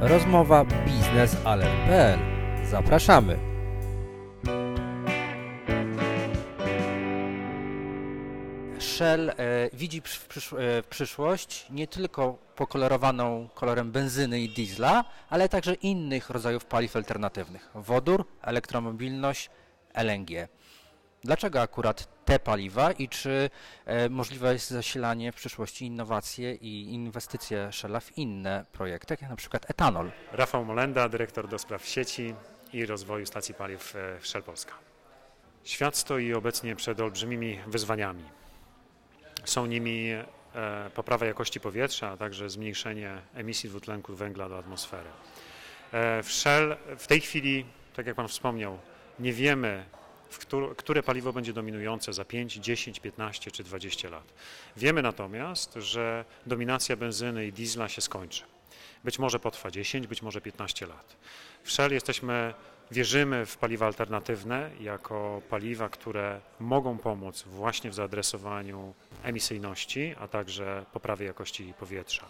Rozmowa 0.00 0.64
biznesalert.pl. 0.64 2.18
Zapraszamy. 2.70 3.38
Shell 8.78 9.30
e, 9.30 9.34
widzi 9.72 10.00
w 10.00 10.26
przysz, 10.26 10.52
e, 10.52 10.82
w 10.82 10.86
przyszłość 10.90 11.66
nie 11.70 11.86
tylko 11.86 12.38
pokolorowaną 12.56 13.48
kolorem 13.54 13.92
benzyny 13.92 14.40
i 14.40 14.48
diesla, 14.48 15.04
ale 15.30 15.48
także 15.48 15.74
innych 15.74 16.30
rodzajów 16.30 16.64
paliw 16.64 16.96
alternatywnych. 16.96 17.70
Wodór, 17.74 18.26
elektromobilność, 18.42 19.50
LNG. 19.94 20.48
Dlaczego 21.24 21.60
akurat 21.60 22.24
te 22.24 22.38
paliwa 22.38 22.92
i 22.92 23.08
czy 23.08 23.50
e, 23.86 24.08
możliwe 24.08 24.52
jest 24.52 24.70
zasilanie 24.70 25.32
w 25.32 25.34
przyszłości 25.34 25.86
innowacje 25.86 26.54
i 26.54 26.94
inwestycje 26.94 27.72
Shella 27.72 28.00
w 28.00 28.18
inne 28.18 28.64
projekty, 28.72 29.16
jak 29.20 29.30
na 29.30 29.36
przykład 29.36 29.70
etanol? 29.70 30.10
Rafał 30.32 30.64
Molenda, 30.64 31.08
dyrektor 31.08 31.48
do 31.48 31.58
spraw 31.58 31.86
sieci 31.86 32.34
i 32.72 32.86
rozwoju 32.86 33.26
stacji 33.26 33.54
paliw 33.54 33.96
e, 33.96 34.18
Shell 34.20 34.42
Polska. 34.42 34.72
Świat 35.64 35.96
stoi 35.96 36.34
obecnie 36.34 36.76
przed 36.76 37.00
olbrzymimi 37.00 37.60
wyzwaniami. 37.66 38.24
Są 39.44 39.66
nimi 39.66 40.10
e, 40.10 40.24
poprawa 40.94 41.26
jakości 41.26 41.60
powietrza, 41.60 42.10
a 42.10 42.16
także 42.16 42.50
zmniejszenie 42.50 43.22
emisji 43.34 43.70
dwutlenku 43.70 44.14
węgla 44.14 44.48
do 44.48 44.58
atmosfery. 44.58 45.10
W 46.22 46.28
Shell 46.32 46.76
w 46.98 47.06
tej 47.06 47.20
chwili, 47.20 47.66
tak 47.96 48.06
jak 48.06 48.16
Pan 48.16 48.28
wspomniał, 48.28 48.78
nie 49.18 49.32
wiemy, 49.32 49.84
któr- 50.38 50.76
które 50.76 51.02
paliwo 51.02 51.32
będzie 51.32 51.52
dominujące 51.52 52.12
za 52.12 52.24
5, 52.24 52.54
10, 52.54 53.00
15 53.00 53.50
czy 53.50 53.64
20 53.64 54.10
lat. 54.10 54.32
Wiemy 54.76 55.02
natomiast, 55.02 55.74
że 55.74 56.24
dominacja 56.46 56.96
benzyny 56.96 57.46
i 57.46 57.52
diesla 57.52 57.88
się 57.88 58.00
skończy. 58.00 58.42
Być 59.04 59.18
może 59.18 59.40
potrwa 59.40 59.70
10, 59.70 60.06
być 60.06 60.22
może 60.22 60.40
15 60.40 60.86
lat. 60.86 61.16
W 61.64 61.70
jesteśmy, 61.92 62.54
wierzymy 62.90 63.46
w 63.46 63.56
paliwa 63.56 63.86
alternatywne 63.86 64.70
jako 64.80 65.42
paliwa, 65.50 65.88
które 65.88 66.40
mogą 66.60 66.98
pomóc 66.98 67.42
właśnie 67.46 67.90
w 67.90 67.94
zaadresowaniu 67.94 68.94
emisyjności, 69.22 70.14
a 70.20 70.28
także 70.28 70.84
poprawie 70.92 71.26
jakości 71.26 71.74
powietrza. 71.78 72.26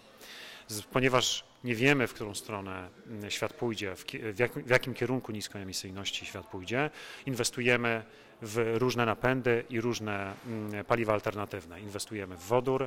Ponieważ 0.92 1.44
nie 1.64 1.74
wiemy, 1.74 2.06
w 2.06 2.14
którą 2.14 2.34
stronę 2.34 2.88
mm, 3.06 3.30
świat 3.30 3.52
pójdzie, 3.52 3.96
w, 3.96 4.04
ki- 4.04 4.18
w, 4.18 4.38
jak, 4.38 4.52
w 4.52 4.70
jakim 4.70 4.94
kierunku 4.94 5.32
niskoemisyjności 5.32 6.26
świat 6.26 6.46
pójdzie, 6.46 6.90
inwestujemy 7.26 8.02
w 8.42 8.74
różne 8.78 9.06
napędy 9.06 9.64
i 9.70 9.80
różne 9.80 10.32
mm, 10.46 10.84
paliwa 10.84 11.12
alternatywne. 11.12 11.80
Inwestujemy 11.80 12.36
w 12.36 12.42
wodór, 12.42 12.82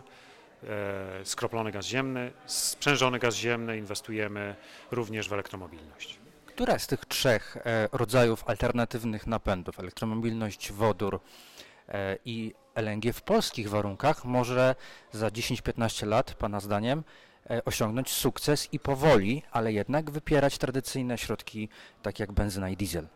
e, 0.63 1.25
skroplony 1.25 1.71
gaz 1.71 1.85
ziemny, 1.85 2.31
sprzężony 2.45 3.19
gaz 3.19 3.35
ziemny, 3.35 3.77
inwestujemy 3.77 4.55
również 4.91 5.29
w 5.29 5.33
elektromobilność. 5.33 6.19
Która 6.45 6.79
z 6.79 6.87
tych 6.87 7.05
trzech 7.05 7.57
e, 7.57 7.89
rodzajów 7.91 8.43
alternatywnych 8.49 9.27
napędów, 9.27 9.79
elektromobilność, 9.79 10.71
wodór 10.71 11.19
e, 11.89 12.17
i 12.25 12.53
LNG 12.75 13.13
w 13.13 13.21
polskich 13.21 13.69
warunkach 13.69 14.25
może 14.25 14.75
za 15.11 15.27
10-15 15.27 16.07
lat, 16.07 16.33
Pana 16.33 16.59
zdaniem, 16.59 17.03
osiągnąć 17.65 18.09
sukces 18.09 18.69
i 18.71 18.79
powoli, 18.79 19.43
ale 19.51 19.73
jednak 19.73 20.11
wypierać 20.11 20.57
tradycyjne 20.57 21.17
środki, 21.17 21.69
takie 22.01 22.23
jak 22.23 22.31
benzyna 22.31 22.69
i 22.69 22.77
diesel? 22.77 23.07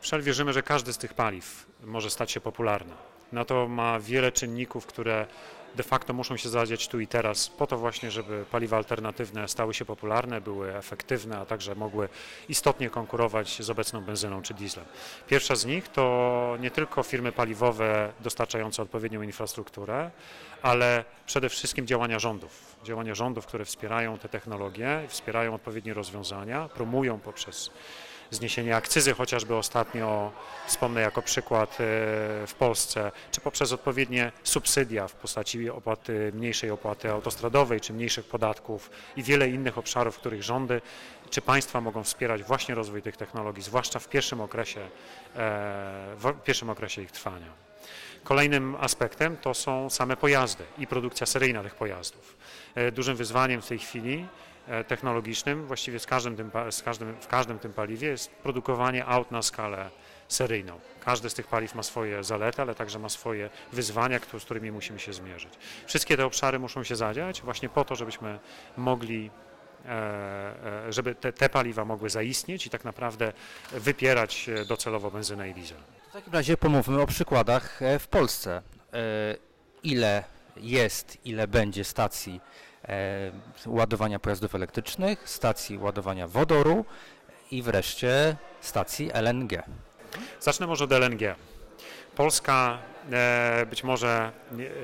W 0.00 0.06
Shell 0.06 0.22
wierzymy, 0.22 0.52
że 0.52 0.62
każdy 0.62 0.92
z 0.92 0.98
tych 0.98 1.14
paliw 1.14 1.66
może 1.84 2.10
stać 2.10 2.30
się 2.30 2.40
popularny. 2.40 2.92
Na 3.32 3.44
to 3.44 3.68
ma 3.68 4.00
wiele 4.00 4.32
czynników, 4.32 4.86
które 4.86 5.26
de 5.74 5.82
facto 5.82 6.12
muszą 6.12 6.36
się 6.36 6.48
zadziać 6.48 6.88
tu 6.88 7.00
i 7.00 7.06
teraz, 7.06 7.48
po 7.48 7.66
to 7.66 7.78
właśnie, 7.78 8.10
żeby 8.10 8.44
paliwa 8.50 8.76
alternatywne 8.76 9.48
stały 9.48 9.74
się 9.74 9.84
popularne, 9.84 10.40
były 10.40 10.76
efektywne, 10.76 11.38
a 11.38 11.46
także 11.46 11.74
mogły 11.74 12.08
istotnie 12.48 12.90
konkurować 12.90 13.62
z 13.62 13.70
obecną 13.70 14.00
benzyną 14.00 14.42
czy 14.42 14.54
dieslem. 14.54 14.84
Pierwsza 15.28 15.56
z 15.56 15.66
nich 15.66 15.88
to 15.88 16.56
nie 16.60 16.70
tylko 16.70 17.02
firmy 17.02 17.32
paliwowe 17.32 18.12
dostarczające 18.20 18.82
odpowiednią 18.82 19.22
infrastrukturę, 19.22 20.10
ale 20.62 21.04
przede 21.26 21.48
wszystkim 21.48 21.86
działania 21.86 22.18
rządów. 22.18 22.76
Działania 22.84 23.14
rządów, 23.14 23.46
które 23.46 23.64
wspierają 23.64 24.18
te 24.18 24.28
technologie, 24.28 25.04
wspierają 25.08 25.54
odpowiednie 25.54 25.94
rozwiązania, 25.94 26.68
promują 26.68 27.18
poprzez 27.18 27.70
zniesienie 28.30 28.76
akcyzy 28.76 29.14
chociażby 29.14 29.56
ostatnio, 29.56 30.32
wspomnę 30.66 31.00
jako 31.00 31.22
przykład 31.22 31.70
e, 31.70 31.76
w 32.46 32.54
Polsce, 32.58 33.12
czy 33.30 33.40
poprzez 33.40 33.72
odpowiednie 33.72 34.32
subsydia 34.44 35.08
w 35.08 35.12
postaci 35.12 35.70
opłaty, 35.70 36.32
mniejszej 36.34 36.70
opłaty 36.70 37.10
autostradowej, 37.10 37.80
czy 37.80 37.92
mniejszych 37.92 38.24
podatków 38.24 38.90
i 39.16 39.22
wiele 39.22 39.48
innych 39.48 39.78
obszarów, 39.78 40.16
w 40.16 40.18
których 40.18 40.42
rządy 40.42 40.80
czy 41.30 41.42
państwa 41.42 41.80
mogą 41.80 42.04
wspierać 42.04 42.42
właśnie 42.42 42.74
rozwój 42.74 43.02
tych 43.02 43.16
technologii, 43.16 43.62
zwłaszcza 43.62 43.98
w 43.98 44.08
pierwszym 44.08 44.40
okresie, 44.40 44.80
e, 44.80 44.88
w 46.16 46.34
pierwszym 46.44 46.70
okresie 46.70 47.02
ich 47.02 47.10
trwania. 47.10 47.70
Kolejnym 48.24 48.76
aspektem 48.80 49.36
to 49.36 49.54
są 49.54 49.90
same 49.90 50.16
pojazdy 50.16 50.64
i 50.78 50.86
produkcja 50.86 51.26
seryjna 51.26 51.62
tych 51.62 51.74
pojazdów. 51.74 52.36
E, 52.74 52.92
Dużym 52.92 53.16
wyzwaniem 53.16 53.62
w 53.62 53.66
tej 53.66 53.78
chwili 53.78 54.26
technologicznym, 54.88 55.66
właściwie 55.66 55.98
z 55.98 56.06
każdym 56.06 56.36
tym, 56.36 56.50
z 56.70 56.82
każdym, 56.82 57.20
w 57.20 57.26
każdym 57.26 57.58
tym 57.58 57.72
paliwie 57.72 58.08
jest 58.08 58.30
produkowanie 58.30 59.06
aut 59.06 59.30
na 59.30 59.42
skalę 59.42 59.90
seryjną. 60.28 60.80
Każdy 61.04 61.30
z 61.30 61.34
tych 61.34 61.46
paliw 61.46 61.74
ma 61.74 61.82
swoje 61.82 62.24
zalety, 62.24 62.62
ale 62.62 62.74
także 62.74 62.98
ma 62.98 63.08
swoje 63.08 63.50
wyzwania, 63.72 64.18
z 64.38 64.44
którymi 64.44 64.72
musimy 64.72 64.98
się 64.98 65.12
zmierzyć. 65.12 65.52
Wszystkie 65.86 66.16
te 66.16 66.26
obszary 66.26 66.58
muszą 66.58 66.84
się 66.84 66.96
zadziać 66.96 67.42
właśnie 67.42 67.68
po 67.68 67.84
to, 67.84 67.94
żebyśmy 67.94 68.38
mogli 68.76 69.30
e, 69.86 69.88
e, 70.86 70.92
żeby 70.92 71.14
te, 71.14 71.32
te 71.32 71.48
paliwa 71.48 71.84
mogły 71.84 72.10
zaistnieć 72.10 72.66
i 72.66 72.70
tak 72.70 72.84
naprawdę 72.84 73.32
wypierać 73.72 74.48
e, 74.48 74.64
docelowo 74.64 75.10
benzynę 75.10 75.48
i 75.48 75.54
diesel. 75.54 75.78
W 76.08 76.12
takim 76.12 76.32
razie 76.32 76.56
pomówmy 76.56 77.00
o 77.00 77.06
przykładach 77.06 77.82
e, 77.82 77.98
w 77.98 78.08
Polsce. 78.08 78.62
E, 78.92 79.36
Ile 79.82 80.24
jest, 80.56 81.18
ile 81.24 81.48
będzie 81.48 81.84
stacji 81.84 82.40
e, 82.40 82.69
ładowania 83.66 84.18
pojazdów 84.18 84.54
elektrycznych, 84.54 85.28
stacji 85.28 85.78
ładowania 85.78 86.28
wodoru 86.28 86.84
i 87.50 87.62
wreszcie 87.62 88.36
stacji 88.60 89.10
LNG. 89.12 89.62
Zacznę 90.40 90.66
może 90.66 90.84
od 90.84 90.92
LNG. 90.92 91.34
Polska, 92.16 92.78
e, 93.12 93.66
być 93.70 93.84
może 93.84 94.32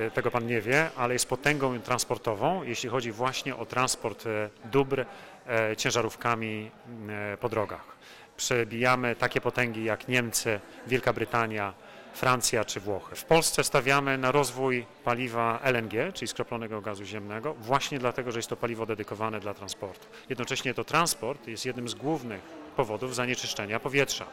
e, 0.01 0.11
tego 0.11 0.31
Pan 0.31 0.47
nie 0.47 0.61
wie, 0.61 0.91
ale 0.97 1.13
jest 1.13 1.29
potęgą 1.29 1.81
transportową, 1.81 2.63
jeśli 2.63 2.89
chodzi 2.89 3.13
właśnie 3.13 3.57
o 3.57 3.67
transport 3.67 4.27
e, 4.27 4.51
dóbr 4.65 5.05
e, 5.47 5.77
ciężarówkami 5.77 6.71
e, 7.09 7.37
po 7.37 7.49
drogach. 7.49 7.97
Przebijamy 8.37 9.17
takie 9.17 9.41
potęgi 9.41 9.85
jak 9.85 10.09
Niemcy, 10.09 10.61
Wielka 10.87 11.13
Brytania, 11.13 11.73
Francja 12.17 12.65
czy 12.65 12.81
Włochy. 12.81 13.17
W 13.17 13.25
Polsce 13.25 13.65
stawiamy 13.65 14.19
na 14.19 14.33
rozwój 14.33 14.87
paliwa 15.05 15.61
LNG, 15.63 16.13
czyli 16.15 16.29
skroplonego 16.29 16.81
gazu 16.81 17.05
ziemnego, 17.05 17.55
właśnie 17.55 17.99
dlatego, 17.99 18.33
że 18.33 18.39
jest 18.39 18.49
to 18.49 18.57
paliwo 18.57 18.87
dedykowane 18.87 19.41
dla 19.41 19.55
transportu. 19.55 20.07
Jednocześnie 20.29 20.75
to 20.75 20.85
transport 20.85 21.47
jest 21.49 21.67
jednym 21.67 21.89
z 21.89 21.95
głównych 21.95 22.41
powodów 22.77 23.15
zanieczyszczenia 23.15 23.81
powietrza. 23.81 24.27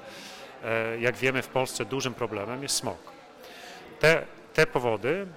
E, 0.63 0.99
Jak 0.99 1.16
wiemy, 1.16 1.41
w 1.41 1.47
Polsce 1.47 1.85
dużym 1.85 2.13
problemem 2.13 2.63
jest 2.63 2.75
smog. 2.75 2.97
Te, 4.00 4.25
te 4.53 4.67
powody 4.67 5.27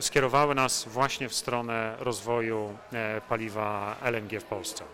skierowały 0.00 0.54
nas 0.54 0.84
właśnie 0.84 1.28
w 1.28 1.34
stronę 1.34 1.96
rozwoju 1.98 2.76
e, 2.92 3.20
paliwa 3.28 3.96
LNG 4.02 4.40
w 4.40 4.44
Polsce. 4.44 4.84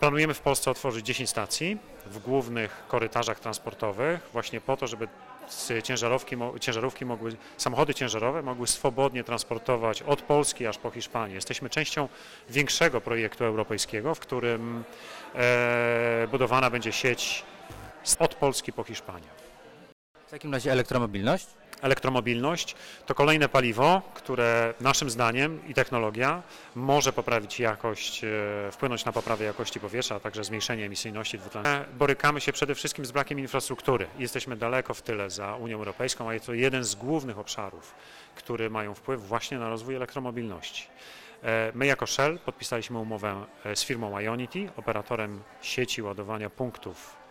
Planujemy 0.00 0.34
w 0.34 0.40
Polsce 0.40 0.70
otworzyć 0.70 1.06
10 1.06 1.30
stacji 1.30 1.78
w 2.06 2.18
głównych 2.18 2.82
korytarzach 2.88 3.40
transportowych, 3.40 4.20
właśnie 4.32 4.60
po 4.60 4.76
to, 4.76 4.86
żeby 4.86 5.08
ciężarówki, 5.82 6.36
ciężarówki 6.60 7.04
mogły, 7.04 7.36
samochody 7.56 7.94
ciężarowe 7.94 8.42
mogły 8.42 8.66
swobodnie 8.66 9.24
transportować 9.24 10.02
od 10.02 10.22
Polski 10.22 10.66
aż 10.66 10.78
po 10.78 10.90
Hiszpanię. 10.90 11.34
Jesteśmy 11.34 11.70
częścią 11.70 12.08
większego 12.50 13.00
projektu 13.00 13.44
europejskiego, 13.44 14.14
w 14.14 14.20
którym 14.20 14.84
e, 15.34 16.28
budowana 16.30 16.70
będzie 16.70 16.92
sieć 16.92 17.44
od 18.18 18.34
Polski 18.34 18.72
po 18.72 18.84
Hiszpanię. 18.84 19.28
W 20.26 20.30
takim 20.30 20.52
razie 20.52 20.72
elektromobilność. 20.72 21.46
Elektromobilność 21.82 22.76
to 23.06 23.14
kolejne 23.14 23.48
paliwo, 23.48 24.02
które 24.14 24.74
naszym 24.80 25.10
zdaniem 25.10 25.68
i 25.68 25.74
technologia 25.74 26.42
może 26.74 27.12
poprawić 27.12 27.60
jakość, 27.60 28.24
e, 28.24 28.28
wpłynąć 28.72 29.04
na 29.04 29.12
poprawę 29.12 29.44
jakości 29.44 29.80
powietrza, 29.80 30.14
a 30.14 30.20
także 30.20 30.44
zmniejszenie 30.44 30.84
emisyjności 30.84 31.38
dwutlenku. 31.38 31.70
Borykamy 31.98 32.40
się 32.40 32.52
przede 32.52 32.74
wszystkim 32.74 33.06
z 33.06 33.12
brakiem 33.12 33.38
infrastruktury. 33.38 34.06
Jesteśmy 34.18 34.56
daleko 34.56 34.94
w 34.94 35.02
tyle 35.02 35.30
za 35.30 35.56
Unią 35.56 35.78
Europejską, 35.78 36.28
a 36.28 36.34
jest 36.34 36.46
to 36.46 36.54
jeden 36.54 36.84
z 36.84 36.94
głównych 36.94 37.38
obszarów, 37.38 37.94
które 38.34 38.70
mają 38.70 38.94
wpływ 38.94 39.28
właśnie 39.28 39.58
na 39.58 39.68
rozwój 39.68 39.94
elektromobilności. 39.94 40.86
E, 41.42 41.72
My 41.74 41.86
jako 41.86 42.06
Shell 42.06 42.38
podpisaliśmy 42.38 42.98
umowę 42.98 43.44
e, 43.64 43.76
z 43.76 43.84
firmą 43.84 44.20
Ionity, 44.20 44.68
operatorem 44.76 45.42
sieci 45.62 46.02
ładowania 46.02 46.50
punktów 46.50 47.25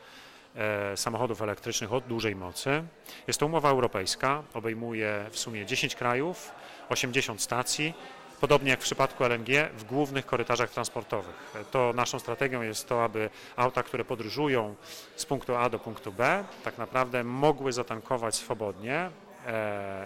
samochodów 0.96 1.42
elektrycznych 1.42 1.94
o 1.94 2.02
dużej 2.02 2.36
mocy. 2.36 2.84
Jest 3.28 3.40
to 3.40 3.46
umowa 3.46 3.70
europejska, 3.70 4.44
obejmuje 4.54 5.26
w 5.32 5.40
sumie 5.40 5.66
10 5.66 5.96
krajów, 5.96 6.52
80 6.90 7.42
stacji 7.42 7.94
podobnie 8.42 8.70
jak 8.70 8.80
w 8.80 8.84
przypadku 8.84 9.24
LNG, 9.24 9.70
w 9.78 9.84
głównych 9.84 10.26
korytarzach 10.26 10.70
transportowych. 10.70 11.54
To 11.72 11.94
naszą 11.94 12.20
strategią 12.20 12.62
jest 12.62 12.88
to, 12.88 13.04
aby 13.04 13.30
auta, 13.56 13.84
które 13.84 14.06
podróżują 14.06 14.76
z 15.16 15.26
punktu 15.26 15.56
A 15.56 15.70
do 15.70 15.80
punktu 15.80 16.12
B, 16.12 16.44
tak 16.64 16.78
naprawdę 16.78 17.24
mogły 17.24 17.74
zatankować 17.74 18.36
swobodnie 18.36 18.96
e, 18.96 19.10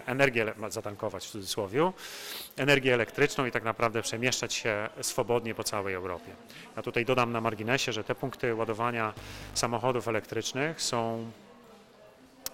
energię, 0.06 0.42
ele- 0.42 0.70
zatankować 0.70 1.26
w 1.26 1.30
cudzysłowie, 1.30 1.92
energię 2.56 2.94
elektryczną 2.94 3.46
i 3.46 3.50
tak 3.50 3.64
naprawdę 3.64 4.02
przemieszczać 4.02 4.54
się 4.54 4.88
swobodnie 5.00 5.54
po 5.54 5.64
całej 5.64 5.94
Europie. 5.94 6.30
Ja 6.76 6.82
tutaj 6.82 7.04
dodam 7.04 7.32
na 7.32 7.40
marginesie, 7.40 7.92
że 7.92 8.04
te 8.04 8.14
punkty 8.14 8.54
ładowania 8.54 9.14
samochodów 9.54 10.08
elektrycznych 10.08 10.82
są 10.82 11.30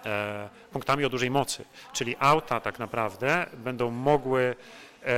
e, 0.06 0.48
punktami 0.72 1.04
o 1.04 1.08
dużej 1.08 1.30
mocy, 1.30 1.64
czyli 1.92 2.16
auta 2.18 2.60
tak 2.60 2.78
naprawdę 2.78 3.46
będą 3.56 3.90
mogły 3.90 4.56
e, 5.04 5.14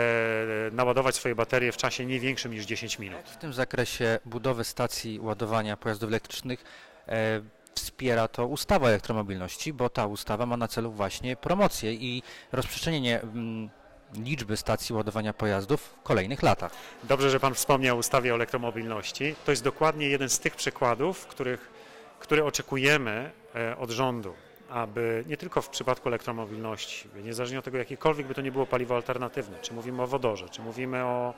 naładować 0.72 1.14
swoje 1.14 1.34
baterie 1.34 1.72
w 1.72 1.76
czasie 1.76 2.06
nie 2.06 2.20
większym 2.20 2.52
niż 2.52 2.64
10 2.64 2.98
minut. 2.98 3.20
W 3.28 3.36
tym 3.36 3.52
zakresie 3.52 4.18
budowy 4.24 4.64
stacji 4.64 5.20
ładowania 5.20 5.76
pojazdów 5.76 6.08
elektrycznych 6.10 6.64
e, 7.08 7.40
wspiera 7.82 8.28
to 8.28 8.46
ustawa 8.46 8.88
elektromobilności, 8.88 9.72
bo 9.72 9.88
ta 9.88 10.06
ustawa 10.06 10.46
ma 10.46 10.56
na 10.56 10.68
celu 10.68 10.92
właśnie 10.92 11.36
promocję 11.36 11.92
i 11.92 12.22
rozprzestrzenienie 12.52 13.20
mm, 13.20 13.70
liczby 14.14 14.56
stacji 14.56 14.94
ładowania 14.94 15.32
pojazdów 15.32 15.80
w 15.80 16.02
kolejnych 16.02 16.42
latach. 16.42 16.72
Dobrze, 17.04 17.30
że 17.30 17.40
Pan 17.40 17.54
wspomniał 17.54 17.96
o 17.96 17.98
ustawie 17.98 18.32
o 18.32 18.34
elektromobilności. 18.34 19.34
To 19.44 19.52
jest 19.52 19.64
dokładnie 19.64 20.08
jeden 20.08 20.28
z 20.28 20.38
tych 20.38 20.56
przykładów, 20.56 21.26
których, 21.26 21.70
które 22.20 22.44
oczekujemy 22.44 23.30
e, 23.54 23.76
od 23.76 23.90
rządu, 23.90 24.34
aby 24.68 25.24
nie 25.26 25.36
tylko 25.36 25.62
w 25.62 25.68
przypadku 25.68 26.08
elektromobilności, 26.08 27.08
niezależnie 27.24 27.58
od 27.58 27.64
tego, 27.64 27.78
jakiekolwiek 27.78 28.26
by 28.26 28.34
to 28.34 28.40
nie 28.40 28.52
było 28.52 28.66
paliwo 28.66 28.96
alternatywne, 28.96 29.58
czy 29.62 29.74
mówimy 29.74 30.02
o 30.02 30.06
wodorze, 30.06 30.48
czy 30.48 30.62
mówimy 30.62 31.04
o 31.04 31.34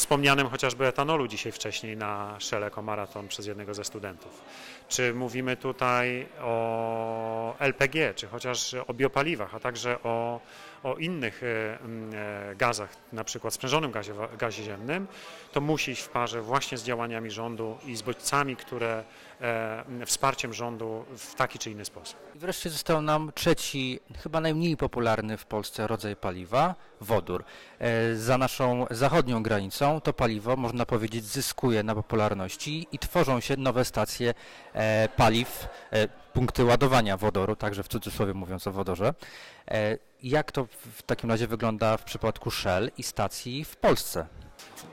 wspomnianym 0.00 0.48
chociażby 0.48 0.86
etanolu 0.86 1.28
dzisiaj 1.28 1.52
wcześniej 1.52 1.96
na 1.96 2.36
Shell 2.40 2.64
Eco 2.64 2.82
przez 3.28 3.46
jednego 3.46 3.74
ze 3.74 3.84
studentów, 3.84 4.42
czy 4.88 5.14
mówimy 5.14 5.56
tutaj 5.56 6.26
o 6.40 7.54
LPG, 7.58 8.14
czy 8.14 8.26
chociaż 8.26 8.74
o 8.74 8.94
biopaliwach, 8.94 9.54
a 9.54 9.60
także 9.60 10.02
o, 10.02 10.40
o 10.82 10.96
innych 10.96 11.42
e, 11.42 11.78
m, 11.80 12.10
e, 12.14 12.56
gazach, 12.56 12.96
na 13.12 13.24
przykład 13.24 13.54
sprzężonym 13.54 13.90
gazie, 13.92 14.12
gazie 14.38 14.62
ziemnym, 14.62 15.06
to 15.52 15.60
musi 15.60 15.90
iść 15.90 16.02
w 16.02 16.08
parze 16.08 16.42
właśnie 16.42 16.78
z 16.78 16.84
działaniami 16.84 17.30
rządu 17.30 17.78
i 17.86 17.96
z 17.96 18.02
bodźcami, 18.02 18.56
które 18.56 19.04
e, 19.40 19.84
m, 19.88 20.06
wsparciem 20.06 20.54
rządu 20.54 21.04
w 21.16 21.34
taki 21.34 21.58
czy 21.58 21.70
inny 21.70 21.84
sposób. 21.84 22.16
I 22.34 22.38
wreszcie 22.38 22.70
został 22.70 23.02
nam 23.02 23.32
trzeci, 23.34 24.00
chyba 24.22 24.40
najmniej 24.40 24.76
popularny 24.76 25.36
w 25.36 25.44
Polsce 25.46 25.86
rodzaj 25.86 26.16
paliwa, 26.16 26.74
wodór. 27.00 27.44
E, 27.78 28.14
Za 28.14 28.38
naszą 28.38 28.86
zachodnią 28.90 29.42
granicą 29.42 29.89
to 30.00 30.12
paliwo, 30.12 30.56
można 30.56 30.86
powiedzieć, 30.86 31.24
zyskuje 31.24 31.82
na 31.82 31.94
popularności 31.94 32.86
i 32.92 32.98
tworzą 32.98 33.40
się 33.40 33.56
nowe 33.56 33.84
stacje 33.84 34.34
e, 34.72 35.08
paliw, 35.16 35.68
e, 35.90 36.08
punkty 36.08 36.64
ładowania 36.64 37.16
wodoru, 37.16 37.56
także 37.56 37.82
w 37.82 37.88
cudzysłowie 37.88 38.34
mówiąc 38.34 38.66
o 38.66 38.72
wodorze. 38.72 39.14
E, 39.68 39.98
Jak 40.22 40.52
to 40.52 40.66
w 40.96 41.02
takim 41.02 41.30
razie 41.30 41.46
wygląda 41.46 41.96
w 41.96 42.04
przypadku 42.04 42.50
Shell 42.50 42.90
i 42.98 43.02
stacji 43.02 43.64
w 43.64 43.76
Polsce? 43.76 44.26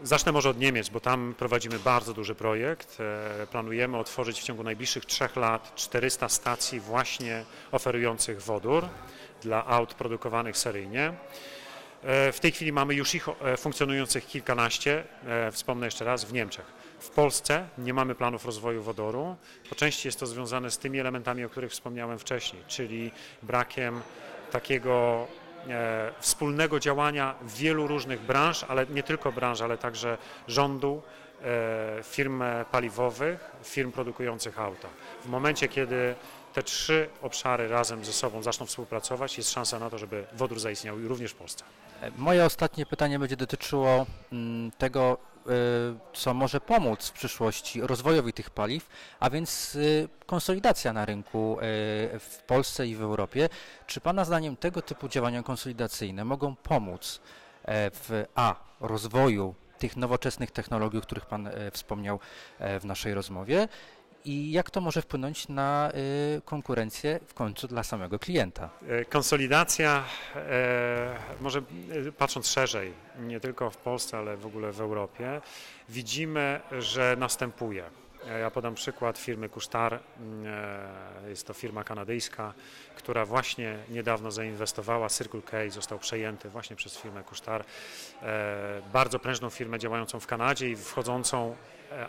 Zacznę 0.04 0.32
może 0.32 0.50
od 0.50 0.60
Niemiec, 0.60 0.90
bo 0.90 1.00
tam 1.00 1.36
prowadzimy 1.38 1.80
bardzo 1.80 2.14
duży 2.14 2.36
projekt. 2.36 2.98
E, 3.44 3.48
Planujemy 3.48 3.98
otworzyć 3.98 4.40
w 4.40 4.44
ciągu 4.44 4.64
najbliższych 4.64 5.06
trzech 5.06 5.36
lat 5.36 5.76
400 5.76 6.30
stacji 6.30 6.80
właśnie 6.80 7.44
oferujących 7.72 8.42
wodór 8.42 8.88
dla 9.42 9.66
aut 9.66 9.94
produkowanych 9.94 10.58
seryjnie. 10.58 11.14
E, 12.04 12.32
W 12.32 12.40
tej 12.40 12.52
chwili 12.52 12.72
mamy 12.72 12.94
już 12.96 13.16
ich 13.16 13.28
e, 13.30 13.58
funkcjonujących 13.58 14.28
kilkanaście, 14.28 15.04
e, 15.26 15.52
wspomnę 15.52 15.88
jeszcze 15.88 16.06
raz, 16.06 16.26
w 16.26 16.34
Niemczech. 16.34 16.66
W 17.00 17.10
Polsce 17.10 17.68
nie 17.78 17.94
mamy 17.94 18.16
planów 18.16 18.46
rozwoju 18.46 18.84
wodoru. 18.84 19.36
Po 19.70 19.76
części 19.76 20.08
jest 20.08 20.20
to 20.20 20.26
związane 20.26 20.72
z 20.72 20.78
tymi 20.78 21.00
elementami, 21.00 21.46
o 21.46 21.50
których 21.50 21.72
wspomniałem 21.72 22.20
wcześniej, 22.20 22.64
czyli 22.68 23.12
brakiem 23.44 24.02
takiego 24.52 25.28
wspólnego 26.20 26.80
działania 26.80 27.36
wielu 27.44 27.88
różnych 27.88 28.22
branż, 28.22 28.66
ale 28.68 28.86
nie 28.86 29.04
tylko 29.04 29.32
branż, 29.32 29.62
ale 29.62 29.78
także 29.78 30.18
rządu, 30.48 31.02
firm 32.04 32.44
paliwowych, 32.72 33.52
firm 33.64 33.92
produkujących 33.92 34.60
auta. 34.60 34.88
W 35.26 35.30
momencie, 35.30 35.68
kiedy 35.68 36.16
te 36.58 36.64
trzy 36.64 37.10
obszary 37.22 37.68
razem 37.68 38.06
ze 38.06 38.14
sobą 38.14 38.44
zaczną 38.44 38.66
współpracować, 38.66 39.38
jest 39.38 39.52
szansa 39.52 39.80
na 39.80 39.90
to, 39.90 39.98
żeby 39.98 40.26
wodór 40.34 40.60
zaistniał 40.60 40.98
również 40.98 41.32
w 41.32 41.36
Polsce. 41.36 41.64
E, 42.02 42.12
Moje 42.18 42.46
ostatnie 42.46 42.86
pytanie 42.86 43.20
będzie 43.20 43.38
dotyczyło 43.38 44.06
mm, 44.32 44.72
tego, 44.72 45.18
y, 45.48 45.50
co 46.14 46.34
może 46.34 46.62
pomóc 46.62 47.08
w 47.08 47.12
przyszłości 47.12 47.82
rozwojowi 47.82 48.34
tych 48.34 48.50
paliw, 48.50 48.90
a 49.20 49.30
więc 49.30 49.76
y, 49.76 50.10
konsolidacja 50.26 50.94
na 50.94 51.06
rynku 51.06 51.58
y, 51.58 51.62
w 52.20 52.44
Polsce 52.48 52.88
i 52.88 52.96
w 52.96 53.02
Europie. 53.02 53.50
Czy 53.88 54.02
Pana 54.02 54.26
zdaniem 54.26 54.56
tego 54.56 54.82
typu 54.82 55.08
działania 55.08 55.44
konsolidacyjne 55.44 56.26
mogą 56.26 56.56
pomóc 56.56 57.22
e, 57.66 57.92
w 57.92 58.26
a 58.36 58.56
rozwoju 58.80 59.56
tych 59.78 59.98
nowoczesnych 59.98 60.52
technologii, 60.52 61.00
o 61.00 61.02
których 61.02 61.26
Pan 61.26 61.48
e, 61.48 61.72
wspomniał 61.72 62.20
e, 62.60 62.80
w 62.80 62.86
naszej 62.86 63.14
rozmowie? 63.14 63.68
I 64.28 64.52
jak 64.52 64.72
to 64.72 64.82
może 64.82 65.02
wpłynąć 65.02 65.48
na 65.48 65.92
y, 66.38 66.42
konkurencję 66.46 67.20
w 67.28 67.34
końcu 67.34 67.68
dla 67.68 67.84
samego 67.84 68.20
klienta? 68.20 68.70
E, 68.88 69.06
Konsolidacja, 69.06 70.04
e, 70.36 71.16
może 71.42 71.60
e, 71.60 72.12
patrząc 72.12 72.48
szerzej, 72.48 72.94
nie 73.20 73.40
tylko 73.40 73.70
w 73.70 73.78
Polsce, 73.78 74.18
ale 74.18 74.38
w 74.38 74.46
ogóle 74.46 74.72
w 74.72 74.82
Europie, 74.82 75.42
widzimy, 75.90 76.62
że 76.80 77.16
następuje. 77.20 77.84
E, 78.30 78.40
Ja 78.40 78.52
podam 78.52 78.76
przykład 78.76 79.18
firmy 79.18 79.50
Kusztar. 79.50 80.00
Mm, 80.20 80.46
e, 81.26 81.30
Jest 81.30 81.48
to 81.48 81.54
firma 81.54 81.84
kanadyjska, 81.84 82.54
która 82.96 83.26
właśnie 83.26 83.78
niedawno 83.90 84.32
zainwestowała. 84.32 85.10
Circle 85.10 85.42
K 85.42 85.58
został 85.70 86.00
przejęty 86.00 86.50
właśnie 86.50 86.76
przez 86.76 86.98
firmę 86.98 87.24
Kusztar. 87.24 87.64
E, 88.24 88.82
Bardzo 88.94 89.20
prężną 89.20 89.50
firmę 89.50 89.80
działającą 89.80 90.20
w 90.20 90.28
Kanadzie 90.28 90.70
i 90.70 90.76
wchodzącą 90.76 91.56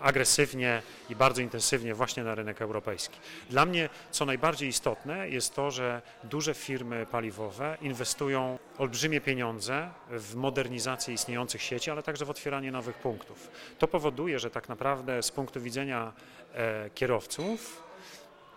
agresywnie 0.01 0.83
i 1.11 1.17
bardzo 1.17 1.43
intensywnie 1.43 1.95
właśnie 1.95 2.25
na 2.25 2.35
rynek 2.35 2.63
europejski. 2.63 3.19
Dla 3.51 3.67
mnie 3.67 3.89
co 4.11 4.25
najbardziej 4.25 4.69
istotne 4.69 5.29
jest 5.29 5.55
to, 5.55 5.71
że 5.71 6.03
duże 6.25 6.55
firmy 6.55 7.07
paliwowe 7.11 7.77
inwestują 7.81 8.59
olbrzymie 8.79 9.21
pieniądze 9.21 9.91
w 10.11 10.35
modernizację 10.35 11.15
istniejących 11.15 11.63
sieci, 11.63 11.91
ale 11.91 12.03
także 12.03 12.25
w 12.25 12.31
otwieranie 12.31 12.73
nowych 12.73 12.97
punktów. 12.97 13.51
To 13.79 13.89
powoduje, 13.89 14.39
że 14.39 14.51
tak 14.51 14.69
naprawdę 14.69 15.23
z 15.23 15.31
punktu 15.31 15.61
widzenia 15.61 16.08
e, 16.55 16.91
kierowców 16.91 17.83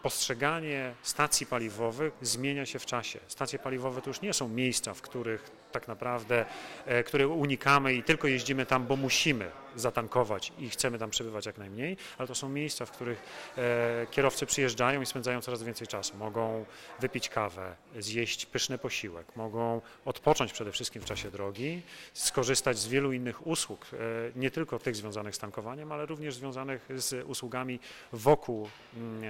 postrzeganie 0.04 0.94
stacji 1.02 1.46
paliwowych 1.46 2.14
zmienia 2.22 2.66
się 2.66 2.80
w 2.80 2.86
czasie. 2.86 3.20
Stacje 3.28 3.60
paliwowe 3.60 4.02
to 4.02 4.10
już 4.10 4.22
nie 4.22 4.34
są 4.34 4.48
miejsca, 4.48 4.94
w 4.94 5.02
których 5.02 5.52
tak 5.72 5.88
naprawdę, 5.88 6.46
e, 6.86 7.04
które 7.04 7.28
unikamy 7.28 7.94
i 7.94 8.04
tylko 8.04 8.28
jeździmy 8.28 8.66
tam, 8.66 8.88
bo 8.88 8.96
musimy 8.96 9.52
zatankować 9.76 10.54
i 10.60 10.70
chcemy 10.70 11.00
tam 11.00 11.10
przebywać 11.10 11.46
jak 11.46 11.58
najmniej, 11.58 11.98
ale 12.18 12.28
to 12.28 12.36
są 12.36 12.50
miejsca, 12.50 12.86
w 12.86 12.92
których 12.92 13.24
e, 13.58 14.08
kierowcy 14.12 14.46
przyjeżdżają 14.46 15.02
i 15.02 15.06
spędzają 15.06 15.42
coraz 15.42 15.64
więcej 15.64 15.88
czasu. 15.88 16.18
Mogą 16.18 16.66
wypić 17.00 17.30
kawę, 17.30 17.76
zjeść 18.00 18.46
pyszny 18.46 18.78
posiłek, 18.78 19.36
mogą 19.36 19.82
odpocząć 20.06 20.54
przede 20.54 20.72
wszystkim 20.72 21.02
w 21.02 21.06
czasie 21.06 21.32
drogi, 21.32 21.82
skorzystać 22.14 22.78
z 22.78 22.88
wielu 22.88 23.14
innych 23.14 23.48
usług, 23.48 23.86
e, 23.94 23.98
nie 24.36 24.52
tylko 24.52 24.80
tych 24.80 24.96
związanych 24.96 25.36
z 25.36 25.40
tankowaniem, 25.40 25.92
ale 25.92 26.06
również 26.06 26.36
związanych 26.36 26.90
z 26.96 27.26
usługami 27.28 27.80
wokół, 28.14 28.70
mm, 28.98 29.24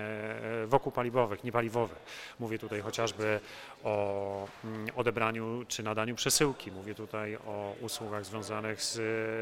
e, 0.64 0.68
wokół 0.68 0.92
paliwowych, 0.92 1.44
niepaliwowych. 1.44 2.00
Mówię 2.40 2.60
tutaj 2.60 2.82
chociażby 2.82 3.40
o 3.84 4.48
mm, 4.64 4.88
odebraniu 4.96 5.66
czy 5.68 5.84
nadaniu 5.84 6.16
przesyłki, 6.16 6.72
mówię 6.72 6.96
tutaj 6.96 7.36
o 7.36 7.76
usługach 7.82 8.26
związanych 8.26 8.84
z 8.84 9.02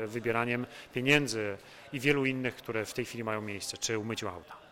wybieraniem 0.09 0.65
pieniędzy 0.93 1.57
i 1.93 1.99
wielu 1.99 2.25
innych, 2.25 2.55
które 2.55 2.85
w 2.85 2.93
tej 2.93 3.05
chwili 3.05 3.23
mają 3.23 3.41
miejsce, 3.41 3.77
czy 3.77 3.97
umyciu 3.97 4.27
auta. 4.27 4.68